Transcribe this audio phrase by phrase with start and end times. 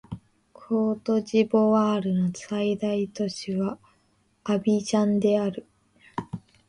[0.51, 3.77] コートジボワールの最大都市は
[4.45, 5.67] アビジャンである